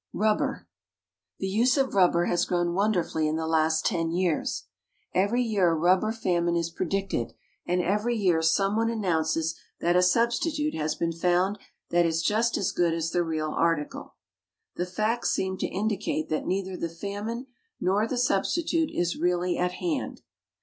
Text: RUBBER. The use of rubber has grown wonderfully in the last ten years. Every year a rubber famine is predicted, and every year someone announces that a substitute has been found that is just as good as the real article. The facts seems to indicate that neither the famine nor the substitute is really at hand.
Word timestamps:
RUBBER. 0.13 0.67
The 1.37 1.47
use 1.47 1.77
of 1.77 1.93
rubber 1.93 2.25
has 2.25 2.45
grown 2.47 2.73
wonderfully 2.73 3.27
in 3.27 3.35
the 3.35 3.45
last 3.45 3.85
ten 3.85 4.09
years. 4.09 4.63
Every 5.13 5.43
year 5.43 5.69
a 5.69 5.75
rubber 5.75 6.11
famine 6.11 6.55
is 6.55 6.71
predicted, 6.71 7.33
and 7.67 7.83
every 7.83 8.15
year 8.15 8.41
someone 8.41 8.89
announces 8.89 9.53
that 9.79 9.95
a 9.95 10.01
substitute 10.01 10.73
has 10.73 10.95
been 10.95 11.13
found 11.13 11.59
that 11.91 12.07
is 12.07 12.23
just 12.23 12.57
as 12.57 12.71
good 12.71 12.95
as 12.95 13.11
the 13.11 13.23
real 13.23 13.51
article. 13.51 14.15
The 14.75 14.87
facts 14.87 15.29
seems 15.35 15.59
to 15.59 15.67
indicate 15.67 16.29
that 16.29 16.47
neither 16.47 16.75
the 16.75 16.89
famine 16.89 17.45
nor 17.79 18.07
the 18.07 18.17
substitute 18.17 18.89
is 18.91 19.17
really 19.19 19.55
at 19.55 19.73
hand. 19.73 20.23